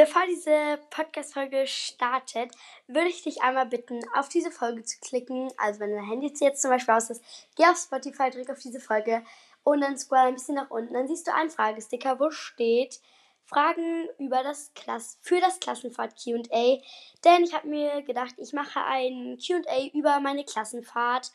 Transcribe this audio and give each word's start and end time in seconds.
Bevor 0.00 0.22
diese 0.26 0.78
Podcast-Folge 0.88 1.66
startet, 1.66 2.52
würde 2.86 3.10
ich 3.10 3.22
dich 3.22 3.42
einmal 3.42 3.66
bitten, 3.66 4.00
auf 4.14 4.30
diese 4.30 4.50
Folge 4.50 4.82
zu 4.82 4.98
klicken. 4.98 5.52
Also, 5.58 5.80
wenn 5.80 5.90
dein 5.90 6.06
Handy 6.06 6.32
jetzt 6.40 6.62
zum 6.62 6.70
Beispiel 6.70 6.94
aus 6.94 7.10
ist, 7.10 7.22
geh 7.54 7.66
auf 7.66 7.76
Spotify, 7.76 8.30
drück 8.30 8.48
auf 8.48 8.60
diese 8.60 8.80
Folge 8.80 9.22
und 9.62 9.82
dann 9.82 9.98
scroll 9.98 10.20
ein 10.20 10.32
bisschen 10.32 10.54
nach 10.54 10.70
unten. 10.70 10.94
Dann 10.94 11.06
siehst 11.06 11.26
du 11.26 11.34
einen 11.34 11.50
Fragesticker, 11.50 12.18
wo 12.18 12.30
steht 12.30 12.98
Fragen 13.44 14.08
über 14.18 14.42
das 14.42 14.72
Klass 14.72 15.18
für 15.20 15.38
das 15.38 15.60
Klassenfahrt 15.60 16.14
QA. 16.16 16.78
Denn 17.22 17.44
ich 17.44 17.52
habe 17.52 17.68
mir 17.68 18.00
gedacht, 18.00 18.36
ich 18.38 18.54
mache 18.54 18.82
ein 18.82 19.36
QA 19.36 19.88
über 19.92 20.18
meine 20.20 20.46
Klassenfahrt 20.46 21.30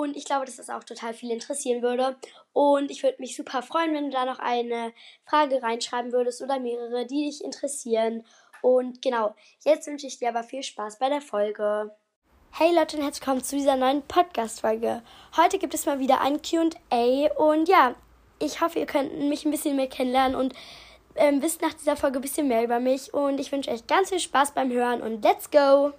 und 0.00 0.16
ich 0.16 0.24
glaube, 0.24 0.44
dass 0.46 0.56
das 0.56 0.70
auch 0.70 0.84
total 0.84 1.14
viel 1.14 1.30
interessieren 1.30 1.82
würde. 1.82 2.16
Und 2.52 2.90
ich 2.90 3.02
würde 3.02 3.20
mich 3.20 3.36
super 3.36 3.62
freuen, 3.62 3.94
wenn 3.94 4.06
du 4.06 4.10
da 4.10 4.24
noch 4.24 4.38
eine 4.38 4.92
Frage 5.24 5.62
reinschreiben 5.62 6.12
würdest 6.12 6.42
oder 6.42 6.58
mehrere, 6.58 7.06
die 7.06 7.26
dich 7.26 7.44
interessieren. 7.44 8.24
Und 8.62 9.02
genau, 9.02 9.34
jetzt 9.64 9.86
wünsche 9.86 10.06
ich 10.06 10.18
dir 10.18 10.30
aber 10.30 10.42
viel 10.42 10.62
Spaß 10.62 10.98
bei 10.98 11.08
der 11.08 11.20
Folge. 11.20 11.94
Hey 12.50 12.74
Leute 12.74 12.96
und 12.96 13.02
herzlich 13.02 13.20
willkommen 13.20 13.42
zu 13.44 13.56
dieser 13.56 13.76
neuen 13.76 14.02
Podcast-Folge. 14.02 15.02
Heute 15.36 15.58
gibt 15.58 15.74
es 15.74 15.86
mal 15.86 15.98
wieder 15.98 16.20
ein 16.20 16.40
QA 16.40 17.32
und 17.36 17.68
ja, 17.68 17.96
ich 18.38 18.60
hoffe, 18.60 18.78
ihr 18.78 18.86
könnt 18.86 19.18
mich 19.18 19.44
ein 19.44 19.50
bisschen 19.50 19.76
mehr 19.76 19.88
kennenlernen 19.88 20.36
und 20.36 20.54
ähm, 21.16 21.42
wisst 21.42 21.62
nach 21.62 21.74
dieser 21.74 21.96
Folge 21.96 22.18
ein 22.18 22.22
bisschen 22.22 22.48
mehr 22.48 22.62
über 22.62 22.80
mich. 22.80 23.12
Und 23.12 23.40
ich 23.40 23.50
wünsche 23.50 23.70
euch 23.70 23.86
ganz 23.86 24.10
viel 24.10 24.20
Spaß 24.20 24.52
beim 24.52 24.70
Hören 24.70 25.02
und 25.02 25.22
let's 25.22 25.50
go! 25.50 25.92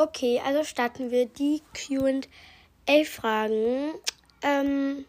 Okay, 0.00 0.40
also 0.42 0.64
starten 0.64 1.10
wir 1.10 1.26
die 1.26 1.60
QA-Fragen. 2.86 3.92
Ähm, 4.40 5.04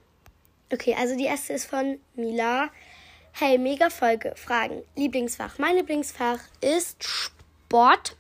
okay, 0.70 0.94
also 1.00 1.16
die 1.16 1.24
erste 1.24 1.54
ist 1.54 1.64
von 1.64 1.98
Mila. 2.16 2.70
Hey, 3.32 3.58
mega 3.58 3.90
Folge. 3.90 4.34
Fragen. 4.36 4.84
Lieblingsfach. 4.98 5.58
Mein 5.60 5.78
Lieblingsfach 5.78 6.40
ist 6.60 7.02
Sport. 7.06 8.18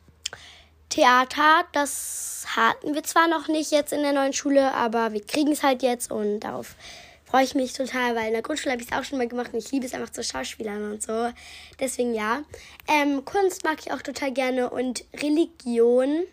Theater, 0.88 1.66
das 1.74 2.46
hatten 2.56 2.96
wir 2.96 3.04
zwar 3.04 3.28
noch 3.28 3.50
nicht 3.50 3.72
jetzt 3.72 3.92
in 3.92 4.04
der 4.04 4.14
neuen 4.14 4.32
Schule, 4.32 4.74
aber 4.74 5.12
wir 5.12 5.26
kriegen 5.26 5.52
es 5.52 5.64
halt 5.64 5.84
jetzt 5.84 6.10
und 6.10 6.40
darauf 6.40 6.78
freue 7.26 7.44
ich 7.44 7.54
mich 7.54 7.74
total, 7.74 8.16
weil 8.16 8.28
in 8.28 8.34
der 8.34 8.44
Grundschule 8.44 8.72
habe 8.72 8.82
ich 8.82 8.90
es 8.90 8.98
auch 8.98 9.04
schon 9.04 9.18
mal 9.18 9.28
gemacht 9.28 9.52
und 9.52 9.60
ich 9.60 9.74
liebe 9.74 9.86
es 9.86 9.94
einfach 9.94 10.12
zu 10.12 10.24
Schauspielern 10.24 10.90
und 10.90 11.04
so. 11.04 11.34
Deswegen 11.82 12.14
ja. 12.14 12.44
Ähm, 12.88 13.26
Kunst 13.26 13.66
mag 13.66 13.80
ich 13.82 13.92
auch 13.92 14.02
total 14.02 14.32
gerne 14.32 14.70
und 14.70 15.04
Religion. 15.14 16.24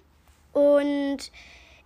Und 0.53 1.31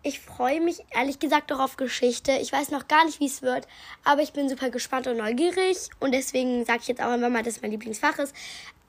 ich 0.02 0.20
freue 0.20 0.60
mich 0.60 0.78
ehrlich 0.90 1.18
gesagt 1.18 1.52
auch 1.52 1.60
auf 1.60 1.76
Geschichte. 1.76 2.32
Ich 2.32 2.52
weiß 2.52 2.70
noch 2.70 2.88
gar 2.88 3.04
nicht, 3.04 3.20
wie 3.20 3.26
es 3.26 3.42
wird, 3.42 3.68
aber 4.04 4.22
ich 4.22 4.32
bin 4.32 4.48
super 4.48 4.70
gespannt 4.70 5.06
und 5.06 5.18
neugierig. 5.18 5.88
Und 6.00 6.12
deswegen 6.12 6.64
sage 6.64 6.80
ich 6.82 6.88
jetzt 6.88 7.02
auch 7.02 7.14
immer 7.14 7.30
mal, 7.30 7.42
dass 7.42 7.62
mein 7.62 7.70
Lieblingsfach 7.70 8.18
ist. 8.18 8.34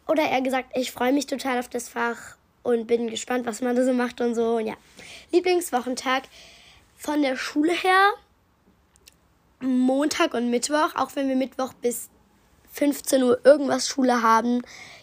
Oder 0.08 0.24
eher 0.24 0.42
gesagt, 0.42 0.76
ich 0.76 0.92
freue 0.92 1.14
mich 1.14 1.28
total 1.28 1.60
auf 1.60 1.70
das 1.70 1.90
Fach 1.90 2.38
und 2.64 2.88
bin 2.88 3.10
gespannt, 3.10 3.46
was 3.46 3.62
man 3.62 3.76
da 3.76 3.84
so 3.84 3.94
macht 3.94 4.22
und 4.22 4.36
so. 4.36 4.58
Und 4.58 4.68
ja, 4.68 4.76
Lieblingswochentag 5.32 6.24
von 6.98 7.22
der 7.22 7.36
Schule 7.36 7.74
her. 7.74 8.14
Montag 9.60 10.34
und 10.34 10.50
Mittwoch, 10.50 10.96
auch 10.96 11.16
wenn 11.16 11.30
wir 11.30 11.36
Mittwoch 11.36 11.74
bis 11.74 12.10
15 12.74 13.24
Uhr 13.24 13.40
irgendwas 13.46 13.88
Schule 13.88 14.22
haben, 14.22 14.62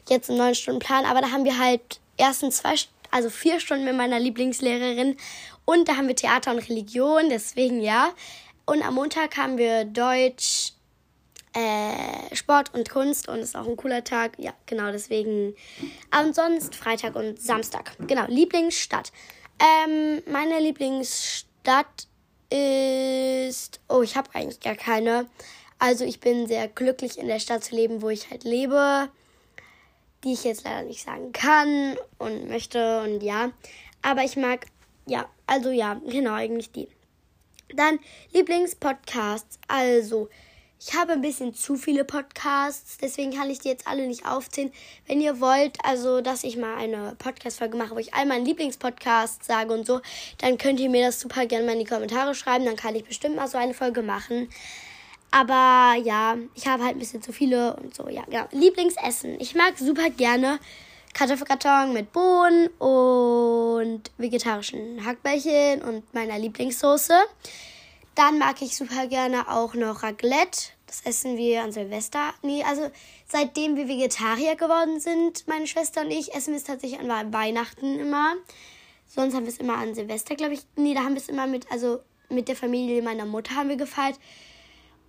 jetzt 0.08 0.28
einen 0.28 0.38
neun 0.38 0.54
Stunden 0.54 0.80
Plan, 0.80 1.06
aber 1.06 1.20
da 1.22 1.30
haben 1.30 1.44
wir 1.44 1.58
halt 1.58 2.00
erstens 2.18 2.58
zwei 2.58 2.74
also 3.10 3.30
vier 3.30 3.60
Stunden 3.60 3.84
mit 3.84 3.96
meiner 3.96 4.18
Lieblingslehrerin. 4.18 5.16
Und 5.64 5.88
da 5.88 5.96
haben 5.96 6.08
wir 6.08 6.16
Theater 6.16 6.52
und 6.52 6.68
Religion, 6.68 7.28
deswegen 7.28 7.80
ja. 7.80 8.12
Und 8.66 8.82
am 8.82 8.94
Montag 8.94 9.36
haben 9.36 9.58
wir 9.58 9.84
Deutsch, 9.84 10.72
äh, 11.54 12.34
Sport 12.34 12.72
und 12.74 12.88
Kunst 12.88 13.28
und 13.28 13.40
ist 13.40 13.56
auch 13.56 13.66
ein 13.66 13.76
cooler 13.76 14.04
Tag. 14.04 14.32
Ja, 14.38 14.52
genau, 14.66 14.92
deswegen. 14.92 15.54
Und 16.18 16.34
sonst 16.34 16.76
Freitag 16.76 17.16
und 17.16 17.40
Samstag. 17.40 17.92
Genau, 18.06 18.26
Lieblingsstadt. 18.28 19.12
Ähm, 19.58 20.22
meine 20.30 20.60
Lieblingsstadt 20.60 22.06
ist. 22.50 23.80
Oh, 23.88 24.02
ich 24.02 24.16
habe 24.16 24.30
eigentlich 24.34 24.60
gar 24.60 24.76
keine. 24.76 25.28
Also 25.78 26.04
ich 26.04 26.20
bin 26.20 26.46
sehr 26.46 26.68
glücklich 26.68 27.18
in 27.18 27.26
der 27.26 27.40
Stadt 27.40 27.64
zu 27.64 27.74
leben, 27.74 28.02
wo 28.02 28.10
ich 28.10 28.30
halt 28.30 28.44
lebe 28.44 29.08
die 30.24 30.32
ich 30.32 30.44
jetzt 30.44 30.64
leider 30.64 30.82
nicht 30.82 31.04
sagen 31.04 31.32
kann 31.32 31.96
und 32.18 32.48
möchte 32.48 33.02
und 33.02 33.22
ja. 33.22 33.52
Aber 34.02 34.22
ich 34.22 34.36
mag, 34.36 34.66
ja, 35.06 35.28
also 35.46 35.70
ja, 35.70 36.00
genau, 36.06 36.32
eigentlich 36.32 36.72
die. 36.72 36.88
Dann 37.74 37.98
Lieblingspodcasts. 38.32 39.58
Also, 39.68 40.28
ich 40.82 40.94
habe 40.94 41.12
ein 41.12 41.20
bisschen 41.20 41.54
zu 41.54 41.76
viele 41.76 42.04
Podcasts, 42.04 42.96
deswegen 42.96 43.32
kann 43.32 43.50
ich 43.50 43.58
die 43.58 43.68
jetzt 43.68 43.86
alle 43.86 44.06
nicht 44.06 44.26
aufzählen. 44.26 44.72
Wenn 45.06 45.20
ihr 45.20 45.38
wollt, 45.38 45.76
also, 45.84 46.22
dass 46.22 46.42
ich 46.42 46.56
mal 46.56 46.76
eine 46.76 47.14
Podcast-Folge 47.18 47.76
mache, 47.76 47.94
wo 47.94 47.98
ich 47.98 48.14
all 48.14 48.24
meinen 48.24 48.46
Lieblingspodcasts 48.46 49.46
sage 49.46 49.74
und 49.74 49.86
so, 49.86 50.00
dann 50.38 50.56
könnt 50.56 50.80
ihr 50.80 50.88
mir 50.88 51.06
das 51.06 51.20
super 51.20 51.44
gerne 51.44 51.66
mal 51.66 51.72
in 51.72 51.80
die 51.80 51.84
Kommentare 51.84 52.34
schreiben. 52.34 52.64
Dann 52.64 52.76
kann 52.76 52.94
ich 52.94 53.04
bestimmt 53.04 53.36
mal 53.36 53.46
so 53.46 53.58
eine 53.58 53.74
Folge 53.74 54.02
machen. 54.02 54.48
Aber 55.30 55.94
ja, 56.02 56.36
ich 56.54 56.66
habe 56.66 56.84
halt 56.84 56.96
ein 56.96 56.98
bisschen 56.98 57.22
zu 57.22 57.32
viele 57.32 57.76
und 57.76 57.94
so. 57.94 58.08
Ja, 58.08 58.24
genau. 58.24 58.46
Lieblingsessen. 58.50 59.40
Ich 59.40 59.54
mag 59.54 59.78
super 59.78 60.10
gerne 60.10 60.58
Kartoffelkarton 61.14 61.92
mit 61.92 62.12
Bohnen 62.12 62.68
und 62.78 64.10
vegetarischen 64.18 65.04
Hackbällchen 65.04 65.82
und 65.82 66.12
meiner 66.14 66.38
Lieblingssoße. 66.38 67.14
Dann 68.14 68.38
mag 68.38 68.60
ich 68.60 68.76
super 68.76 69.06
gerne 69.06 69.48
auch 69.48 69.74
noch 69.74 70.02
Raclette. 70.02 70.70
Das 70.86 71.02
essen 71.04 71.36
wir 71.36 71.62
an 71.62 71.70
Silvester. 71.70 72.34
Nee, 72.42 72.64
also 72.64 72.90
seitdem 73.28 73.76
wir 73.76 73.86
Vegetarier 73.86 74.56
geworden 74.56 74.98
sind, 74.98 75.46
meine 75.46 75.68
Schwester 75.68 76.00
und 76.00 76.10
ich, 76.10 76.34
essen 76.34 76.52
wir 76.52 76.58
es 76.58 76.64
tatsächlich 76.64 76.98
an 76.98 77.32
Weihnachten 77.32 78.00
immer. 78.00 78.34
Sonst 79.06 79.34
haben 79.34 79.44
wir 79.44 79.52
es 79.52 79.58
immer 79.58 79.76
an 79.76 79.94
Silvester, 79.94 80.34
glaube 80.34 80.54
ich. 80.54 80.62
Nee, 80.74 80.94
da 80.94 81.00
haben 81.00 81.14
wir 81.14 81.22
es 81.22 81.28
immer 81.28 81.46
mit, 81.46 81.70
also 81.70 82.00
mit 82.28 82.48
der 82.48 82.56
Familie 82.56 83.02
meiner 83.02 83.24
Mutter 83.24 83.54
haben 83.54 83.68
wir 83.68 83.76
gefeiert 83.76 84.18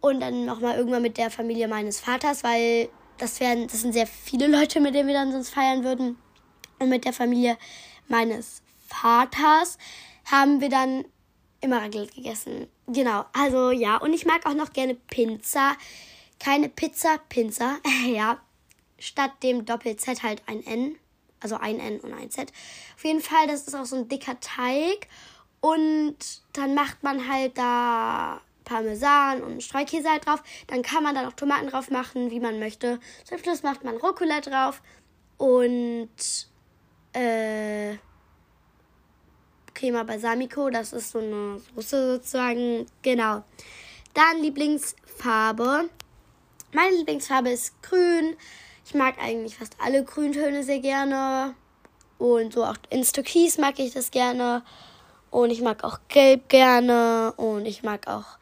und 0.01 0.19
dann 0.19 0.45
nochmal 0.45 0.77
irgendwann 0.77 1.03
mit 1.03 1.17
der 1.17 1.31
Familie 1.31 1.67
meines 1.67 1.99
Vaters, 1.99 2.43
weil 2.43 2.89
das 3.17 3.39
wären, 3.39 3.67
das 3.67 3.81
sind 3.81 3.93
sehr 3.93 4.07
viele 4.07 4.47
Leute, 4.47 4.81
mit 4.81 4.95
denen 4.95 5.07
wir 5.07 5.13
dann 5.13 5.31
sonst 5.31 5.51
feiern 5.51 5.83
würden. 5.83 6.17
Und 6.79 6.89
mit 6.89 7.05
der 7.05 7.13
Familie 7.13 7.57
meines 8.07 8.63
Vaters 8.87 9.77
haben 10.25 10.59
wir 10.59 10.69
dann 10.69 11.05
immer 11.61 11.81
Raclette 11.81 12.15
gegessen. 12.15 12.67
Genau, 12.87 13.25
also 13.33 13.69
ja. 13.69 13.97
Und 13.97 14.13
ich 14.13 14.25
mag 14.25 14.45
auch 14.47 14.55
noch 14.55 14.73
gerne 14.73 14.95
Pizza. 14.95 15.73
Keine 16.39 16.69
Pizza, 16.69 17.19
Pinza. 17.29 17.77
ja. 18.07 18.39
Statt 18.97 19.31
dem 19.43 19.65
Doppel-Z 19.65 20.23
halt 20.23 20.41
ein 20.47 20.65
N. 20.65 20.95
Also 21.39 21.55
ein 21.57 21.79
N 21.79 21.99
und 21.99 22.13
ein 22.13 22.31
Z. 22.31 22.51
Auf 22.95 23.05
jeden 23.05 23.21
Fall, 23.21 23.47
das 23.47 23.67
ist 23.67 23.75
auch 23.75 23.85
so 23.85 23.95
ein 23.95 24.09
dicker 24.09 24.39
Teig. 24.39 25.07
Und 25.59 26.17
dann 26.53 26.73
macht 26.73 27.03
man 27.03 27.27
halt 27.31 27.57
da 27.57 28.41
Parmesan 28.63 29.41
und 29.41 29.63
Streukäse 29.63 30.09
halt 30.09 30.25
drauf. 30.25 30.43
Dann 30.67 30.81
kann 30.81 31.03
man 31.03 31.15
da 31.15 31.23
noch 31.23 31.33
Tomaten 31.33 31.67
drauf 31.69 31.89
machen, 31.89 32.31
wie 32.31 32.39
man 32.39 32.59
möchte. 32.59 32.99
Zum 33.23 33.37
Schluss 33.39 33.63
macht 33.63 33.83
man 33.83 33.97
Rucola 33.97 34.41
drauf 34.41 34.81
und 35.37 36.09
äh, 37.13 37.95
Crema 39.73 40.03
Balsamico. 40.03 40.69
Das 40.69 40.93
ist 40.93 41.11
so 41.11 41.19
eine 41.19 41.61
Soße 41.75 42.13
sozusagen. 42.15 42.85
Genau. 43.01 43.43
Dann 44.13 44.41
Lieblingsfarbe. 44.41 45.89
Meine 46.73 46.95
Lieblingsfarbe 46.97 47.49
ist 47.49 47.81
grün. 47.81 48.35
Ich 48.85 48.93
mag 48.93 49.15
eigentlich 49.19 49.57
fast 49.57 49.75
alle 49.79 50.03
Grüntöne 50.03 50.63
sehr 50.63 50.79
gerne. 50.79 51.55
Und 52.17 52.53
so 52.53 52.63
auch 52.63 52.77
ins 52.89 53.11
Türkis 53.11 53.57
mag 53.57 53.79
ich 53.79 53.93
das 53.93 54.11
gerne. 54.11 54.63
Und 55.31 55.49
ich 55.49 55.61
mag 55.61 55.83
auch 55.83 55.99
Gelb 56.09 56.49
gerne. 56.49 57.33
Und 57.37 57.65
ich 57.65 57.81
mag 57.81 58.07
auch. 58.07 58.37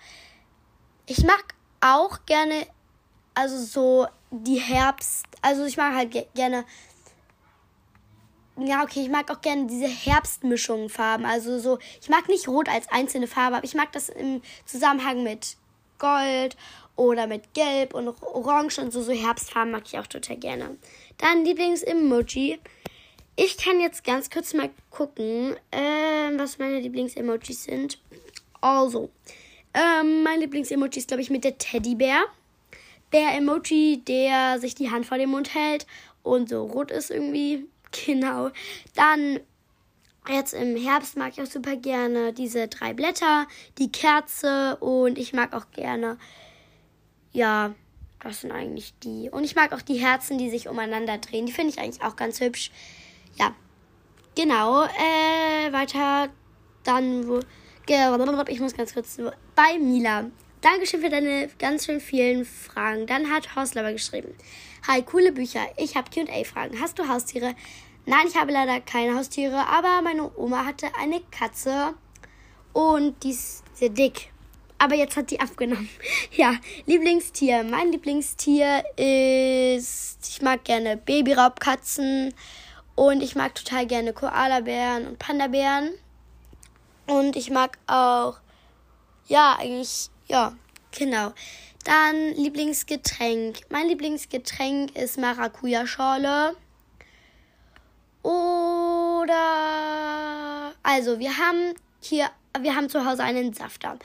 Ich 1.06 1.24
mag 1.24 1.56
auch 1.80 2.26
gerne. 2.26 2.68
Also 3.36 3.58
so 3.58 4.08
die 4.32 4.60
Herbst. 4.60 5.26
Also 5.42 5.64
ich 5.66 5.78
mag 5.78 5.96
halt 5.96 6.12
ge 6.12 6.26
gerne. 6.36 6.66
Ja, 8.58 8.84
okay, 8.84 9.02
ich 9.02 9.10
mag 9.10 9.32
auch 9.32 9.40
gerne 9.40 9.68
diese 9.68 9.88
Herbstmischungen 9.88 10.90
Farben. 10.90 11.26
Also 11.26 11.60
so, 11.60 11.80
ich 12.02 12.10
mag 12.10 12.28
nicht 12.28 12.50
Rot 12.50 12.68
als 12.68 12.90
einzelne 12.92 13.28
Farbe, 13.28 13.58
aber 13.58 13.64
ich 13.64 13.74
mag 13.74 13.94
das 13.94 14.10
im 14.10 14.42
Zusammenhang 14.66 15.24
mit 15.24 15.56
Gold 15.98 16.58
oder 16.98 17.28
mit 17.28 17.54
Gelb 17.54 17.94
und 17.94 18.10
Orange 18.22 18.80
und 18.80 18.92
so, 18.92 19.02
so 19.02 19.14
Herbstfarben 19.14 19.72
mag 19.72 19.84
ich 19.86 19.98
auch 19.98 20.08
total 20.08 20.36
gerne. 20.36 20.78
Dann 21.18 21.46
Lieblings-Emoji. 21.46 22.60
Ich 23.42 23.56
kann 23.56 23.80
jetzt 23.80 24.04
ganz 24.04 24.30
kurz 24.30 24.54
mal 24.54 24.70
gucken, 24.90 25.56
äh, 25.72 26.38
was 26.38 26.60
meine 26.60 26.82
Lieblings-Emojis 26.82 27.64
sind. 27.64 27.98
Also, 28.60 29.12
ähm, 29.74 30.24
mein 30.24 30.42
Lieblings-Emoji 30.42 31.00
ist, 31.00 31.08
glaube 31.08 31.22
ich, 31.22 31.30
mit 31.30 31.46
der 31.46 31.58
Teddybär. 31.58 32.26
Bär-Emoji, 33.12 34.02
der 34.06 34.60
sich 34.60 34.76
die 34.76 34.92
Hand 34.92 35.06
vor 35.06 35.18
den 35.18 35.30
Mund 35.30 35.56
hält 35.56 35.88
und 36.22 36.50
so 36.50 36.66
rot 36.66 36.92
ist 36.92 37.12
irgendwie. 37.12 37.66
Genau. 38.06 38.52
Dann 38.94 39.40
Jetzt 40.28 40.54
im 40.54 40.76
Herbst 40.76 41.18
mag 41.18 41.32
ich 41.32 41.42
auch 41.42 41.50
super 41.50 41.76
gerne 41.76 42.34
diese 42.34 42.68
drei 42.68 42.94
Blätter, 42.94 43.48
die 43.80 43.92
Kerze 43.92 44.76
und 44.76 45.18
ich 45.18 45.34
mag 45.34 45.54
auch 45.54 45.72
gerne, 45.72 46.20
ja, 47.32 47.74
das 48.22 48.42
sind 48.42 48.52
eigentlich 48.52 48.94
die. 49.00 49.30
Und 49.32 49.44
ich 49.44 49.56
mag 49.56 49.74
auch 49.74 49.82
die 49.82 49.96
Herzen, 49.96 50.38
die 50.38 50.52
sich 50.52 50.68
umeinander 50.68 51.18
drehen. 51.18 51.48
Die 51.48 51.52
finde 51.52 51.74
ich 51.74 51.80
eigentlich 51.80 52.04
auch 52.04 52.16
ganz 52.16 52.42
hübsch. 52.42 52.70
Ja, 53.40 53.56
genau. 54.36 54.84
Äh, 54.84 55.72
weiter 55.72 56.30
dann, 56.84 57.28
wo, 57.28 57.40
ich 58.48 58.60
muss 58.60 58.74
ganz 58.74 58.94
kurz, 58.94 59.18
bei 59.56 59.80
Mila. 59.80 60.26
Dankeschön 60.62 61.02
für 61.02 61.10
deine 61.10 61.50
ganz 61.58 61.86
schön 61.86 62.02
vielen 62.02 62.46
Fragen. 62.46 63.08
Dann 63.08 63.32
hat 63.32 63.56
Horstlover 63.56 63.94
geschrieben. 63.94 64.36
Hi, 64.88 65.02
coole 65.02 65.32
Bücher. 65.32 65.62
Ich 65.78 65.96
habe 65.96 66.10
Q&A-Fragen. 66.12 66.80
Hast 66.82 67.00
du 67.00 67.08
Haustiere? 67.08 67.56
Nein, 68.06 68.28
ich 68.28 68.36
habe 68.36 68.52
leider 68.52 68.82
keine 68.82 69.16
Haustiere, 69.16 69.68
aber 69.68 70.02
meine 70.02 70.36
Oma 70.38 70.66
hatte 70.66 70.88
eine 71.00 71.22
Katze 71.32 71.94
und 72.74 73.24
die 73.24 73.32
ist 73.32 73.64
sehr 73.74 73.90
dick. 73.90 74.32
Aber 74.78 74.96
jetzt 74.96 75.16
hat 75.16 75.32
die 75.32 75.40
abgenommen. 75.40 75.90
Ja, 76.32 76.56
Lieblingstier. 76.86 77.64
Mein 77.64 77.92
Lieblingstier 77.92 78.84
ist, 78.98 80.18
ich 80.28 80.42
mag 80.42 80.64
gerne 80.64 80.98
Babyraubkatzen 80.98 82.34
und 83.00 83.24
ich 83.24 83.34
mag 83.34 83.56
total 83.56 83.88
gerne 83.88 84.12
Koalabären 84.12 85.08
und 85.08 85.20
Pandabären. 85.20 85.92
Und 87.08 87.38
ich 87.38 87.50
mag 87.50 87.78
auch, 87.88 88.42
ja, 89.28 89.56
eigentlich, 89.58 90.10
ja, 90.28 90.54
genau. 90.92 91.32
Dann 91.86 92.34
Lieblingsgetränk. 92.36 93.62
Mein 93.70 93.88
Lieblingsgetränk 93.88 94.98
ist 94.98 95.18
Maracuja-Schorle. 95.18 96.58
Oder 98.22 99.40
also 100.84 101.20
wir 101.20 101.38
haben 101.38 101.76
hier, 102.02 102.30
wir 102.60 102.76
haben 102.76 102.90
zu 102.90 103.06
Hause 103.06 103.24
einen 103.24 103.54
Safter. 103.54 103.98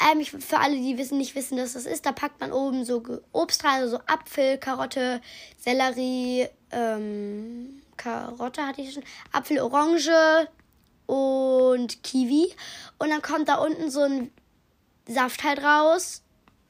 Ähm, 0.00 0.20
ich, 0.20 0.30
für 0.30 0.58
alle, 0.58 0.76
die 0.76 0.96
wissen, 0.96 1.18
nicht 1.18 1.34
wissen, 1.34 1.58
was 1.58 1.74
das 1.74 1.84
ist, 1.84 2.06
da 2.06 2.12
packt 2.12 2.40
man 2.40 2.52
oben 2.52 2.86
so 2.86 3.02
Obst 3.32 3.64
rein, 3.64 3.82
also 3.82 3.98
so 3.98 4.02
Apfel, 4.06 4.56
Karotte, 4.56 5.20
Sellerie, 5.58 6.48
ähm, 6.70 7.82
Karotte 8.00 8.66
hatte 8.66 8.80
ich 8.80 8.94
schon, 8.94 9.04
Apfel, 9.32 9.60
Orange 9.60 10.48
und 11.06 12.02
Kiwi. 12.02 12.54
Und 12.98 13.10
dann 13.10 13.22
kommt 13.22 13.48
da 13.48 13.56
unten 13.56 13.90
so 13.90 14.00
ein 14.00 14.30
Saft 15.06 15.44
halt 15.44 15.62
raus. 15.62 16.22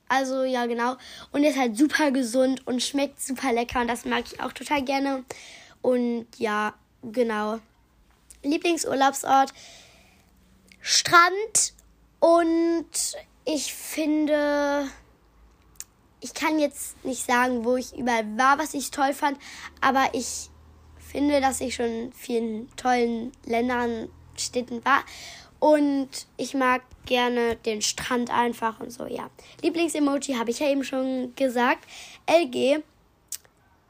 Also 0.09 0.43
ja, 0.43 0.67
genau. 0.67 0.97
Und 1.31 1.45
ist 1.45 1.59
halt 1.59 1.77
super 1.77 2.11
gesund 2.11 2.67
und 2.67 2.83
schmeckt 2.83 3.21
super 3.23 3.53
lecker. 3.53 3.81
Und 3.81 3.89
das 3.89 4.05
mag 4.05 4.25
ich 4.27 4.41
auch 4.41 4.53
total 4.53 4.83
gerne. 4.83 5.25
Und 5.83 6.27
ja, 6.37 6.75
genau. 7.03 7.61
Lieblingsurlaubsort 8.43 9.53
Strand 10.81 11.75
und 12.21 12.91
ich 13.45 13.75
finde, 13.75 14.89
ich 16.21 16.33
kann 16.33 16.59
jetzt 16.59 17.05
nicht 17.05 17.25
sagen, 17.25 17.65
wo 17.65 17.77
ich 17.77 17.97
überall 17.97 18.27
war, 18.39 18.59
was 18.59 18.73
ich 18.73 18.91
toll 18.91 19.13
fand, 19.13 19.39
aber 19.83 20.09
ich 20.15 20.50
finde, 21.11 21.41
dass 21.41 21.61
ich 21.61 21.75
schon 21.75 21.87
in 21.87 22.13
vielen 22.13 22.77
tollen 22.77 23.33
Ländern, 23.45 24.09
Städten 24.37 24.83
war 24.85 25.05
und 25.59 26.09
ich 26.39 26.55
mag 26.55 26.83
gerne 27.05 27.57
den 27.57 27.83
Strand 27.83 28.31
einfach 28.31 28.81
und 28.81 28.91
so, 28.91 29.07
ja. 29.07 29.29
Lieblingsemoji 29.63 30.35
habe 30.35 30.51
ich 30.51 30.61
ja 30.61 30.69
eben 30.69 30.85
schon 30.85 31.35
gesagt. 31.37 31.87
LG, 32.27 32.83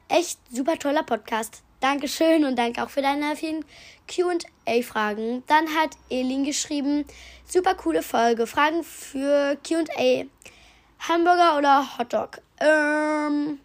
echt 0.09 0.39
super 0.51 0.77
toller 0.77 1.03
Podcast. 1.03 1.63
Dankeschön 1.79 2.45
und 2.45 2.57
danke 2.57 2.83
auch 2.83 2.89
für 2.89 3.01
deine 3.01 3.35
vielen 3.35 3.65
QA-Fragen. 4.07 5.43
Dann 5.47 5.67
hat 5.75 5.91
Elin 6.09 6.43
geschrieben, 6.43 7.05
super 7.47 7.73
coole 7.75 8.03
Folge. 8.03 8.45
Fragen 8.45 8.83
für 8.83 9.57
QA. 9.63 10.25
Hamburger 10.99 11.57
oder 11.57 11.97
Hotdog? 11.97 12.41
Ähm, 12.59 13.59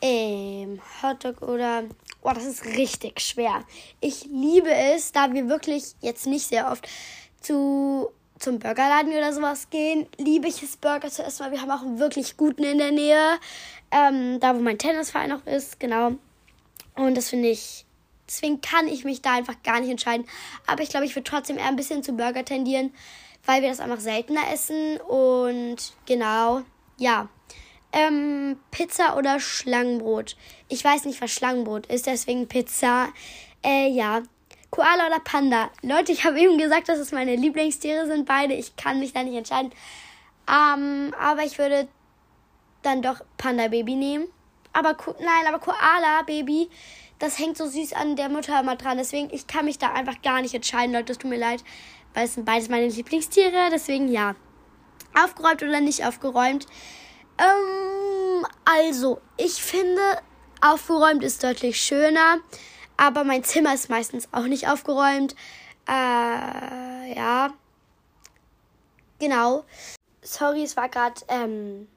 ähm, 0.00 0.80
Hotdog 1.02 1.42
oder. 1.42 1.84
Oh, 2.22 2.30
das 2.32 2.44
ist 2.44 2.64
richtig 2.64 3.20
schwer. 3.20 3.64
Ich 4.00 4.24
liebe 4.24 4.70
es, 4.70 5.12
da 5.12 5.32
wir 5.32 5.48
wirklich 5.48 5.94
jetzt 6.00 6.26
nicht 6.26 6.46
sehr 6.46 6.70
oft 6.70 6.88
zu 7.40 8.10
zum 8.38 8.58
Burgerladen 8.58 9.12
oder 9.12 9.32
sowas 9.32 9.70
gehen, 9.70 10.06
liebe 10.18 10.48
ich 10.48 10.62
es, 10.62 10.76
Burger 10.76 11.08
zu 11.08 11.22
essen, 11.22 11.44
weil 11.44 11.52
wir 11.52 11.62
haben 11.62 11.70
auch 11.70 11.82
einen 11.82 11.98
wirklich 11.98 12.36
guten 12.36 12.64
in 12.64 12.78
der 12.78 12.90
Nähe. 12.90 13.38
Ähm, 13.90 14.40
da, 14.40 14.54
wo 14.56 14.60
mein 14.60 14.78
Tennisverein 14.78 15.30
noch 15.30 15.46
ist, 15.46 15.78
genau. 15.78 16.12
Und 16.96 17.16
das 17.16 17.30
finde 17.30 17.48
ich, 17.48 17.86
deswegen 18.28 18.60
kann 18.60 18.88
ich 18.88 19.04
mich 19.04 19.22
da 19.22 19.34
einfach 19.34 19.62
gar 19.62 19.80
nicht 19.80 19.90
entscheiden. 19.90 20.26
Aber 20.66 20.82
ich 20.82 20.88
glaube, 20.88 21.06
ich 21.06 21.14
würde 21.14 21.30
trotzdem 21.30 21.58
eher 21.58 21.68
ein 21.68 21.76
bisschen 21.76 22.02
zu 22.02 22.12
Burger 22.12 22.44
tendieren, 22.44 22.92
weil 23.46 23.62
wir 23.62 23.68
das 23.68 23.80
einfach 23.80 24.00
seltener 24.00 24.52
essen. 24.52 24.98
Und 25.00 25.94
genau, 26.06 26.62
ja. 26.98 27.28
Ähm, 27.94 28.58
Pizza 28.72 29.16
oder 29.16 29.38
Schlangenbrot? 29.38 30.36
Ich 30.68 30.84
weiß 30.84 31.04
nicht, 31.04 31.20
was 31.22 31.30
Schlangenbrot 31.30 31.86
ist, 31.86 32.06
deswegen 32.06 32.48
Pizza. 32.48 33.08
Äh, 33.64 33.88
ja. 33.88 34.22
Koala 34.70 35.06
oder 35.06 35.20
Panda? 35.20 35.70
Leute, 35.82 36.10
ich 36.10 36.24
habe 36.24 36.40
eben 36.40 36.58
gesagt, 36.58 36.88
dass 36.88 36.98
es 36.98 37.12
meine 37.12 37.36
Lieblingstiere 37.36 38.08
sind, 38.08 38.26
beide. 38.26 38.54
Ich 38.54 38.74
kann 38.74 38.98
mich 38.98 39.12
da 39.12 39.22
nicht 39.22 39.36
entscheiden. 39.36 39.70
Ähm, 40.48 41.14
aber 41.20 41.44
ich 41.44 41.58
würde 41.58 41.86
dann 42.82 43.00
doch 43.00 43.20
Panda 43.38 43.68
Baby 43.68 43.94
nehmen. 43.94 44.26
Aber 44.72 44.96
nein, 45.20 45.46
aber 45.46 45.60
Koala 45.60 46.22
Baby, 46.26 46.68
das 47.20 47.38
hängt 47.38 47.56
so 47.56 47.68
süß 47.68 47.92
an 47.92 48.16
der 48.16 48.28
Mutter 48.28 48.58
immer 48.58 48.74
dran. 48.74 48.98
Deswegen, 48.98 49.32
ich 49.32 49.46
kann 49.46 49.66
mich 49.66 49.78
da 49.78 49.92
einfach 49.92 50.20
gar 50.22 50.42
nicht 50.42 50.54
entscheiden, 50.54 50.92
Leute. 50.92 51.06
Das 51.06 51.18
tut 51.18 51.30
mir 51.30 51.38
leid, 51.38 51.62
weil 52.12 52.24
es 52.24 52.34
sind 52.34 52.44
beides 52.44 52.68
meine 52.68 52.88
Lieblingstiere. 52.88 53.68
Deswegen 53.70 54.10
ja. 54.10 54.34
Aufgeräumt 55.14 55.62
oder 55.62 55.80
nicht 55.80 56.04
aufgeräumt? 56.04 56.66
Ähm, 57.38 58.46
also, 58.64 59.20
ich 59.36 59.62
finde, 59.62 60.02
aufgeräumt 60.60 61.22
ist 61.22 61.42
deutlich 61.42 61.80
schöner. 61.80 62.38
Aber 62.96 63.24
mein 63.24 63.44
Zimmer 63.44 63.74
ist 63.74 63.90
meistens 63.90 64.28
auch 64.32 64.44
nicht 64.44 64.68
aufgeräumt. 64.68 65.34
Äh, 65.88 67.16
ja. 67.16 67.52
Genau. 69.18 69.64
Sorry, 70.22 70.62
es 70.62 70.76
war 70.76 70.88
gerade, 70.88 71.20
ähm, 71.28 71.88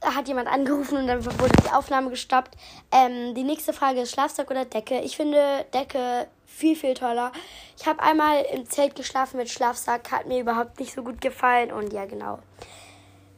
da 0.00 0.14
hat 0.14 0.28
jemand 0.28 0.48
angerufen 0.48 0.98
und 0.98 1.06
dann 1.06 1.24
wurde 1.24 1.52
die 1.64 1.70
Aufnahme 1.70 2.10
gestoppt. 2.10 2.56
Ähm, 2.90 3.34
die 3.34 3.44
nächste 3.44 3.72
Frage 3.72 4.00
ist 4.00 4.12
Schlafsack 4.12 4.50
oder 4.50 4.64
Decke. 4.64 5.00
Ich 5.00 5.16
finde 5.16 5.66
Decke 5.72 6.28
viel, 6.46 6.74
viel 6.74 6.94
toller. 6.94 7.32
Ich 7.78 7.86
habe 7.86 8.02
einmal 8.02 8.42
im 8.52 8.68
Zelt 8.68 8.96
geschlafen 8.96 9.36
mit 9.36 9.50
Schlafsack, 9.50 10.10
hat 10.10 10.26
mir 10.26 10.40
überhaupt 10.40 10.80
nicht 10.80 10.94
so 10.94 11.02
gut 11.02 11.20
gefallen 11.20 11.70
und 11.70 11.92
ja, 11.92 12.06
genau. 12.06 12.38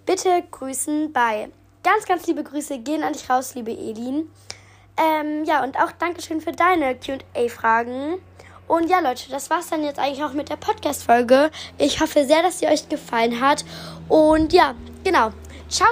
Bitte 0.09 0.43
grüßen 0.51 1.13
bei. 1.13 1.51
Ganz, 1.83 2.07
ganz 2.07 2.27
liebe 2.27 2.43
Grüße 2.43 2.79
gehen 2.79 3.03
an 3.03 3.13
dich 3.13 3.29
raus, 3.29 3.55
liebe 3.55 3.73
Elin. 3.73 4.31
Ähm, 4.97 5.45
ja, 5.45 5.63
und 5.63 5.77
auch 5.77 5.93
Dankeschön 5.93 6.41
für 6.41 6.53
deine 6.53 6.97
QA-Fragen. 6.97 8.15
Und 8.67 8.89
ja, 8.89 9.01
Leute, 9.01 9.31
das 9.31 9.51
war's 9.51 9.69
dann 9.69 9.85
jetzt 9.85 9.99
eigentlich 9.99 10.25
auch 10.25 10.33
mit 10.33 10.49
der 10.49 10.57
Podcast-Folge. 10.57 11.51
Ich 11.77 12.01
hoffe 12.01 12.25
sehr, 12.25 12.43
dass 12.43 12.59
sie 12.59 12.69
euch 12.69 12.89
gefallen 12.89 13.43
hat. 13.43 13.67
Und 14.09 14.55
ja, 14.55 14.75
genau. 15.05 15.31
Ciao! 15.69 15.91